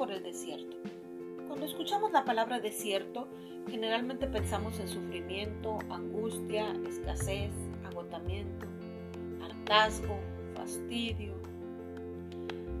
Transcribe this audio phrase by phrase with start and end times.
[0.00, 0.78] por el desierto.
[1.46, 3.28] Cuando escuchamos la palabra desierto,
[3.68, 7.50] generalmente pensamos en sufrimiento, angustia, escasez,
[7.84, 8.66] agotamiento,
[9.44, 10.18] hartazgo,
[10.54, 11.34] fastidio.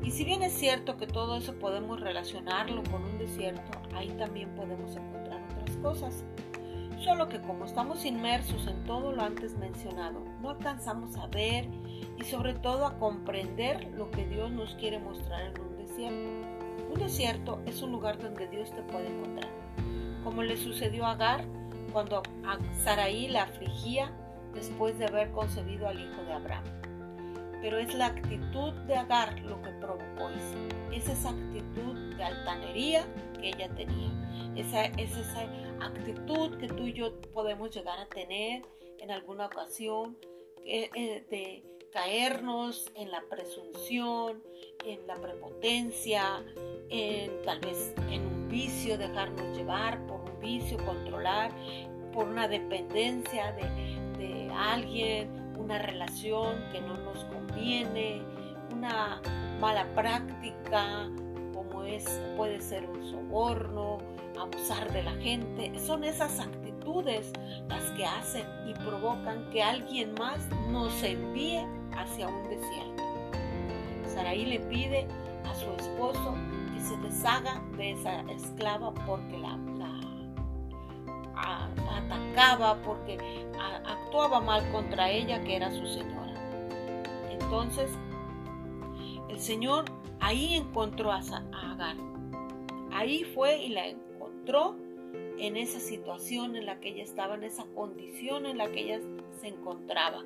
[0.00, 4.54] Y si bien es cierto que todo eso podemos relacionarlo con un desierto, ahí también
[4.54, 6.24] podemos encontrar otras cosas.
[7.02, 11.68] Solo que como estamos inmersos en todo lo antes mencionado, no alcanzamos a ver
[12.16, 16.57] y sobre todo a comprender lo que Dios nos quiere mostrar en un desierto.
[16.88, 19.50] Un desierto es un lugar donde Dios te puede encontrar,
[20.24, 21.44] como le sucedió a Agar
[21.92, 24.12] cuando a Saraí la afligía
[24.54, 26.64] después de haber concebido al hijo de Abraham.
[27.60, 30.56] Pero es la actitud de Agar lo que provocó eso.
[30.92, 33.04] Es esa actitud de altanería
[33.40, 34.10] que ella tenía.
[34.56, 35.42] Esa, es esa
[35.80, 38.62] actitud que tú y yo podemos llegar a tener
[38.98, 40.16] en alguna ocasión
[40.64, 44.42] eh, eh, de caernos en la presunción,
[44.84, 46.44] en la prepotencia,
[46.88, 51.50] en tal vez en un vicio, dejarnos llevar por un vicio, controlar,
[52.12, 58.22] por una dependencia de, de alguien, una relación que no nos conviene,
[58.72, 59.20] una
[59.60, 61.10] mala práctica,
[61.52, 62.04] como es,
[62.36, 63.98] puede ser un soborno,
[64.38, 65.72] abusar de la gente.
[65.78, 67.32] Son esas actitudes
[67.68, 73.02] las que hacen y provocan que alguien más nos envíe hacia un desierto.
[74.06, 75.06] Saraí le pide
[75.44, 76.34] a su esposo
[76.74, 79.58] que se deshaga de esa esclava porque la,
[81.96, 83.18] atacaba, porque
[83.86, 86.34] actuaba mal contra ella, que era su señora.
[87.30, 87.90] Entonces,
[89.28, 89.84] el Señor
[90.20, 91.96] ahí encontró a Agar.
[92.92, 94.76] Ahí fue y la encontró
[95.38, 99.00] en esa situación en la que ella estaba, en esa condición en la que ella
[99.40, 100.24] se encontraba.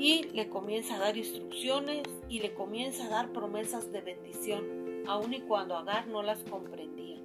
[0.00, 5.34] Y le comienza a dar instrucciones y le comienza a dar promesas de bendición, aun
[5.34, 7.18] y cuando Agar no las comprendía.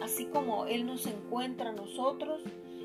[0.00, 2.40] Así como Él nos encuentra a nosotros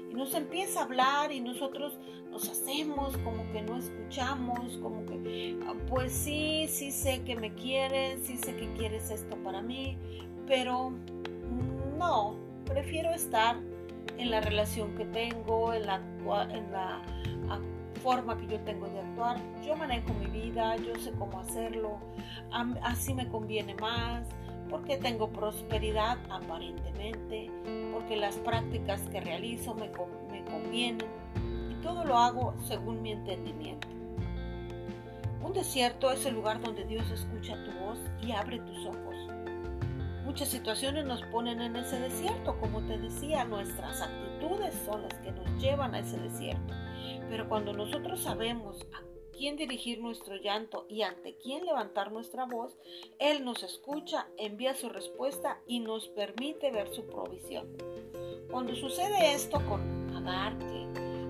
[0.10, 1.94] y nos empieza a hablar y nosotros
[2.32, 7.54] nos hacemos como que no escuchamos, como que, ah, pues sí, sí sé que me
[7.54, 9.96] quieres, sí sé que quieres esto para mí,
[10.48, 10.92] pero
[12.00, 12.36] no,
[12.66, 13.58] prefiero estar
[14.18, 15.98] en la relación que tengo, en la,
[16.50, 17.04] en la
[17.96, 19.38] forma que yo tengo de actuar.
[19.66, 21.98] Yo manejo mi vida, yo sé cómo hacerlo,
[22.84, 24.24] así me conviene más,
[24.70, 27.50] porque tengo prosperidad aparentemente,
[27.94, 29.90] porque las prácticas que realizo me,
[30.32, 31.08] me convienen
[31.72, 33.88] y todo lo hago según mi entendimiento.
[35.44, 39.16] Un desierto es el lugar donde Dios escucha tu voz y abre tus ojos
[40.26, 45.32] Muchas situaciones nos ponen en ese desierto, como te decía, nuestras actitudes son las que
[45.32, 46.74] nos llevan a ese desierto.
[47.30, 49.02] Pero cuando nosotros sabemos a
[49.32, 52.78] quién dirigir nuestro llanto y ante quién levantar nuestra voz,
[53.20, 57.68] Él nos escucha, envía su respuesta y nos permite ver su provisión.
[58.52, 60.86] Cuando sucede esto con Agar, que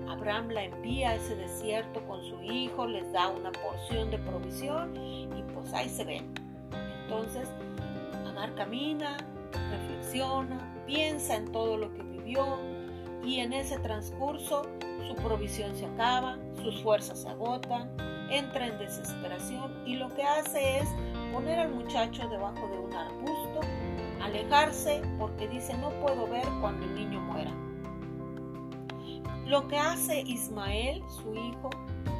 [0.08, 4.96] Abraham la envía a ese desierto con su hijo, les da una porción de provisión
[4.96, 6.32] y pues ahí se ven.
[7.02, 7.48] Entonces,
[8.54, 9.16] camina,
[9.70, 12.58] reflexiona, piensa en todo lo que vivió
[13.24, 14.62] y en ese transcurso
[15.06, 17.90] su provisión se acaba, sus fuerzas se agotan,
[18.30, 20.88] entra en desesperación y lo que hace es
[21.32, 23.60] poner al muchacho debajo de un arbusto,
[24.22, 27.52] alejarse porque dice no puedo ver cuando el niño muera.
[29.46, 31.70] Lo que hace Ismael, su hijo,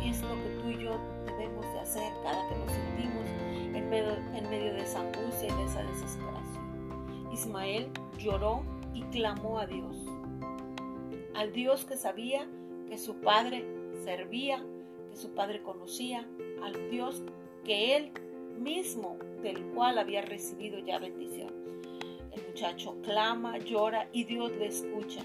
[0.04, 0.92] es lo que tú y yo
[1.24, 3.26] debemos de hacer cada que nos sentimos
[3.74, 7.26] en medio, de esa angustia y de esa desesperación.
[7.32, 8.62] Ismael lloró
[8.94, 9.96] y clamó a Dios,
[11.34, 12.46] al Dios que sabía
[12.88, 13.64] que su padre
[14.04, 14.64] servía,
[15.10, 16.26] que su padre conocía,
[16.62, 17.22] al Dios
[17.64, 18.12] que él
[18.58, 21.52] mismo, del cual había recibido ya bendición.
[22.32, 25.22] El muchacho clama, llora y Dios le escucha.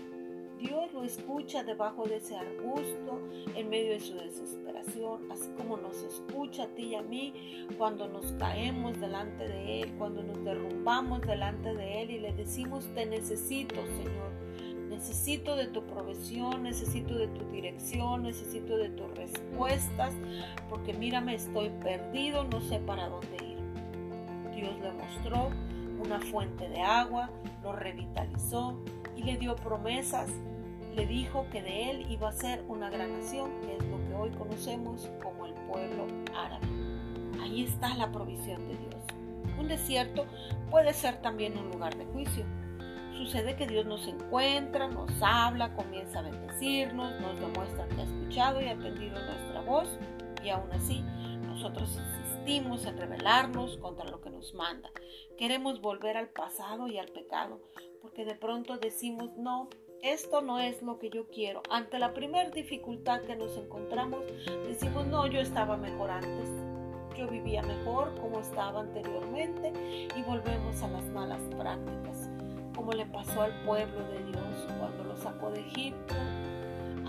[0.61, 3.19] Dios lo escucha debajo de ese arbusto,
[3.55, 7.33] en medio de su desesperación, así como nos escucha a ti y a mí
[7.79, 12.87] cuando nos caemos delante de Él, cuando nos derrumbamos delante de Él y le decimos,
[12.93, 14.31] te necesito, Señor.
[14.91, 20.13] Necesito de tu provisión, necesito de tu dirección, necesito de tus respuestas,
[20.69, 23.57] porque mírame, estoy perdido, no sé para dónde ir.
[24.53, 25.49] Dios le mostró
[26.03, 27.31] una fuente de agua,
[27.63, 28.77] lo revitalizó
[29.15, 30.29] y le dio promesas
[30.95, 34.13] le dijo que de él iba a ser una gran nación, que es lo que
[34.13, 36.67] hoy conocemos como el pueblo árabe.
[37.41, 38.95] Ahí está la provisión de Dios.
[39.57, 40.25] Un desierto
[40.69, 42.45] puede ser también un lugar de juicio.
[43.23, 48.61] Sucede que Dios nos encuentra, nos habla, comienza a bendecirnos, nos demuestra que ha escuchado
[48.61, 49.87] y atendido nuestra voz
[50.43, 51.03] y aún así
[51.45, 54.89] nosotros insistimos insistimos en rebelarnos contra lo que nos manda.
[55.37, 57.61] Queremos volver al pasado y al pecado,
[58.01, 59.69] porque de pronto decimos, no,
[60.01, 61.61] esto no es lo que yo quiero.
[61.69, 64.23] Ante la primera dificultad que nos encontramos,
[64.67, 66.49] decimos, no, yo estaba mejor antes.
[67.15, 69.71] Yo vivía mejor como estaba anteriormente
[70.15, 72.30] y volvemos a las malas prácticas,
[72.75, 76.15] como le pasó al pueblo de Dios cuando lo sacó de Egipto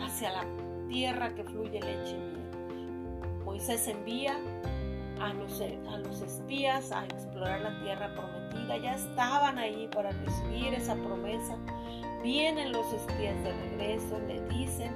[0.01, 0.45] hacia la
[0.89, 3.45] tierra que fluye leche y miel.
[3.45, 4.37] Moisés envía
[5.21, 8.77] a los, a los espías a explorar la tierra prometida.
[8.79, 11.57] Ya estaban ahí para recibir esa promesa.
[12.23, 14.93] Vienen los espías de regreso, le dicen,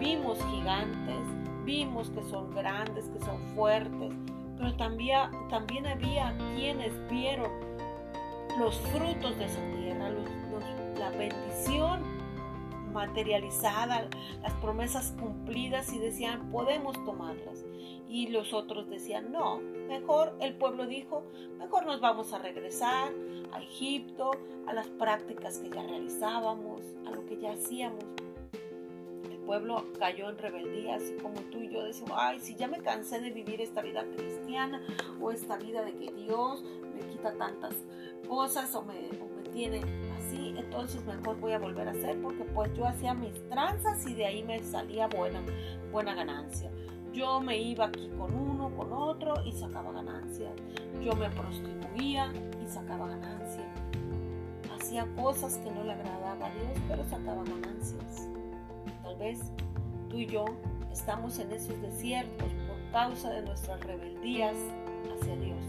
[0.00, 1.20] vimos gigantes,
[1.64, 4.12] vimos que son grandes, que son fuertes,
[4.56, 7.50] pero también, también había quienes vieron
[8.58, 10.10] los frutos de esa tierra,
[10.98, 12.02] la bendición
[12.92, 14.08] materializada,
[14.42, 17.64] las promesas cumplidas y decían, podemos tomarlas.
[18.08, 19.58] Y los otros decían, no,
[19.88, 21.24] mejor el pueblo dijo,
[21.58, 23.10] mejor nos vamos a regresar
[23.52, 24.32] a Egipto,
[24.66, 28.04] a las prácticas que ya realizábamos, a lo que ya hacíamos.
[29.46, 33.20] Pueblo cayó en rebeldía, así como tú y yo decimos, ay, si ya me cansé
[33.20, 34.82] de vivir esta vida cristiana
[35.20, 37.74] o esta vida de que Dios me quita tantas
[38.28, 39.80] cosas o me, o me tiene
[40.72, 44.24] entonces mejor voy a volver a hacer porque pues yo hacía mis tranzas y de
[44.24, 45.42] ahí me salía buena,
[45.90, 46.70] buena ganancia.
[47.12, 50.50] Yo me iba aquí con uno, con otro y sacaba ganancia.
[51.02, 52.32] Yo me prostituía
[52.64, 53.64] y sacaba ganancia.
[54.74, 58.28] Hacía cosas que no le agradaba a Dios, pero sacaba ganancias.
[59.12, 59.40] Tal vez
[60.08, 60.46] tú y yo
[60.90, 64.56] estamos en esos desiertos por causa de nuestras rebeldías
[65.12, 65.60] hacia Dios.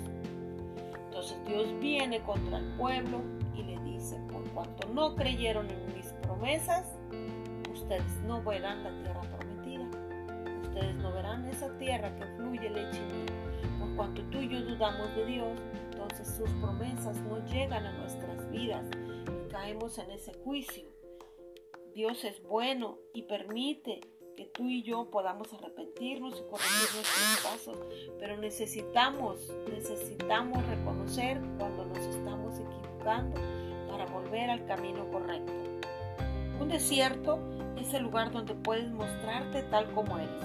[1.06, 3.20] Entonces Dios viene contra el pueblo
[3.54, 4.18] y le dice,
[4.54, 6.86] cuanto no creyeron en mis promesas,
[7.74, 9.90] ustedes no verán la tierra prometida.
[10.62, 13.78] Ustedes no verán esa tierra que fluye leche y miel.
[13.78, 15.60] Por cuanto tú y yo dudamos de Dios,
[15.92, 18.86] entonces sus promesas no llegan a nuestras vidas
[19.28, 20.93] y caemos en ese juicio.
[21.94, 24.02] Dios es bueno y permite
[24.36, 27.78] que tú y yo podamos arrepentirnos y corregir nuestros pasos,
[28.18, 33.40] pero necesitamos, necesitamos reconocer cuando nos estamos equivocando
[33.88, 35.54] para volver al camino correcto.
[36.60, 37.40] Un desierto
[37.78, 40.44] es el lugar donde puedes mostrarte tal como eres.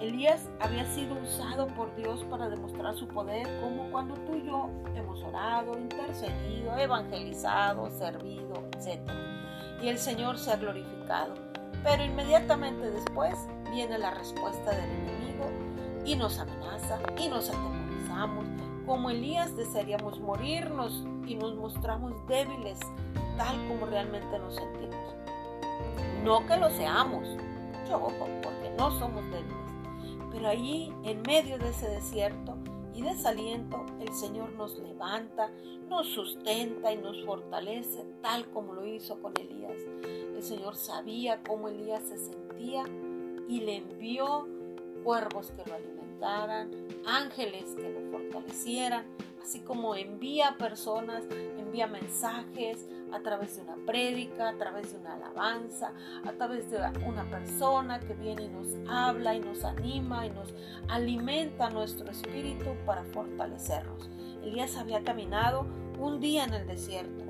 [0.00, 4.68] Elías había sido usado por Dios para demostrar su poder como cuando tú y yo
[4.96, 9.00] hemos orado, intercedido, evangelizado, servido, etc.
[9.84, 11.34] Y el Señor se ha glorificado.
[11.82, 13.34] Pero inmediatamente después
[13.70, 15.50] viene la respuesta del enemigo
[16.06, 18.46] y nos amenaza y nos atemorizamos
[18.86, 22.78] como Elías desearíamos morirnos y nos mostramos débiles
[23.36, 25.14] tal como realmente nos sentimos.
[26.22, 27.28] No que lo seamos,
[27.88, 28.08] yo
[28.42, 32.56] porque no somos débiles, pero ahí en medio de ese desierto
[32.94, 35.50] y desaliento el Señor nos levanta,
[35.88, 39.78] nos sustenta y nos fortalece tal como lo hizo con Elías.
[40.34, 42.84] El Señor sabía cómo Elías se sentía
[43.48, 44.46] y le envió
[45.02, 46.70] cuervos que lo alimentaran,
[47.04, 49.04] ángeles que lo fortalecieran,
[49.44, 51.22] así como envía personas,
[51.58, 55.92] envía mensajes a través de una prédica, a través de una alabanza,
[56.26, 60.54] a través de una persona que viene y nos habla y nos anima y nos
[60.88, 64.08] alimenta nuestro espíritu para fortalecernos.
[64.42, 65.66] Elías había caminado
[65.98, 67.24] un día en el desierto,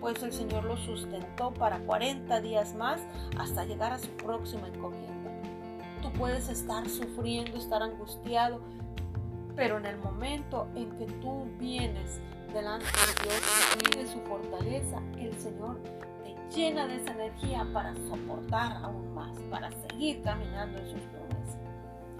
[0.00, 3.00] pues el Señor lo sustentó para 40 días más
[3.38, 5.30] hasta llegar a su próxima encomienda.
[6.02, 8.60] Tú puedes estar sufriendo, estar angustiado,
[9.56, 12.20] pero en el momento en que tú vienes
[12.52, 13.42] delante de Dios
[13.74, 15.78] y pides su fortaleza, el Señor
[16.24, 21.58] te llena de esa energía para soportar aún más, para seguir caminando en sus promesas.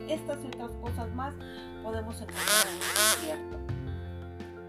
[0.09, 1.35] Estas y otras cosas más
[1.83, 3.59] podemos encontrar en el desierto.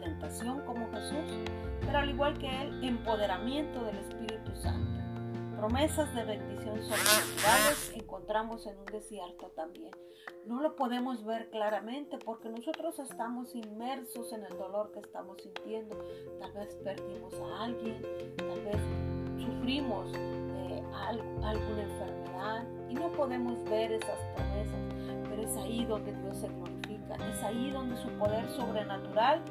[0.01, 1.38] Tentación como Jesús,
[1.82, 5.00] pero al igual que Él, empoderamiento del Espíritu Santo
[5.62, 9.91] promesas de bendición sobrenaturales encontramos en un desierto también.
[10.48, 15.96] No lo podemos ver claramente porque nosotros estamos inmersos en el dolor que estamos sintiendo.
[16.39, 18.01] Tal vez perdimos a alguien,
[18.38, 18.82] tal vez
[19.38, 20.84] sufrimos de
[21.44, 25.30] alguna enfermedad y no podemos ver esas promesas.
[25.30, 29.44] Pero es ahí donde Dios se glorifica, es ahí donde su poder sobrenatural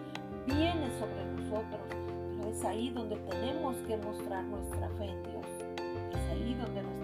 [0.45, 1.83] viene sobre nosotros.
[1.88, 5.60] Pero es ahí donde tenemos que mostrar nuestra fe en Dios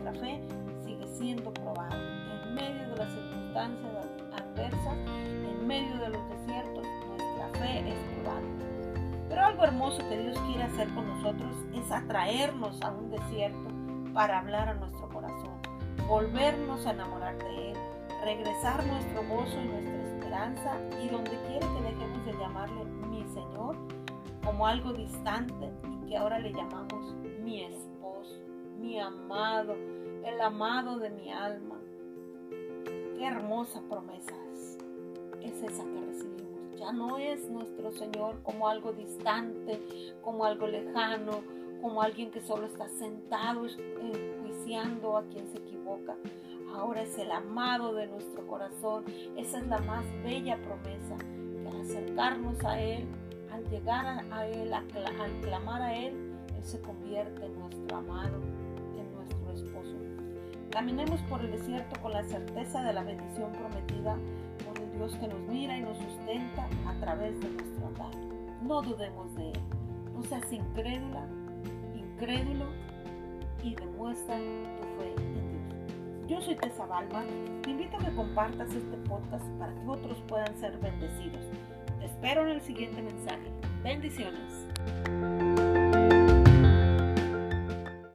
[0.07, 0.41] nuestra fe
[0.85, 1.97] sigue siendo probada.
[2.45, 8.41] En medio de las circunstancias adversas, en medio de los desiertos, nuestra fe es probada.
[9.29, 13.69] Pero algo hermoso que Dios quiere hacer con nosotros es atraernos a un desierto
[14.15, 15.59] para hablar a nuestro corazón,
[16.07, 17.77] volvernos a enamorar de Él,
[18.25, 23.77] regresar nuestro gozo y nuestra esperanza y donde quiere que dejemos de llamarle mi Señor
[24.45, 27.86] como algo distante y que ahora le llamamos mi esposo,
[28.99, 29.75] amado,
[30.25, 31.81] el amado de mi alma.
[33.17, 34.35] Qué hermosa promesa
[35.47, 36.79] es esa que recibimos.
[36.79, 39.81] Ya no es nuestro Señor como algo distante,
[40.23, 41.43] como algo lejano,
[41.81, 46.17] como alguien que solo está sentado enjuiciando a quien se equivoca.
[46.75, 49.05] Ahora es el amado de nuestro corazón.
[49.37, 53.07] Esa es la más bella promesa, que al acercarnos a Él,
[53.51, 54.87] al llegar a Él, al
[55.41, 56.15] clamar a Él,
[56.57, 58.56] Él se convierte en nuestro amado.
[60.77, 64.15] Caminemos por el desierto con la certeza de la bendición prometida
[64.63, 68.15] por el Dios que nos mira y nos sustenta a través de nuestro andar.
[68.61, 69.61] No dudemos de Él.
[70.13, 71.27] No seas incrédula,
[71.95, 72.67] incrédulo
[73.63, 76.29] y demuestra tu fe en Dios.
[76.29, 77.25] Yo soy Tessa Balma.
[77.63, 81.47] Te invito a que compartas este podcast para que otros puedan ser bendecidos.
[82.01, 83.51] Te espero en el siguiente mensaje.
[83.83, 85.46] Bendiciones.